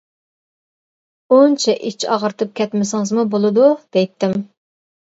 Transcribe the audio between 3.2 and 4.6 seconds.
بولىدۇ دەيتتىم.